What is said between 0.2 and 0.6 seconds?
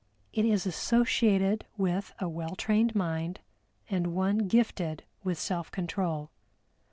It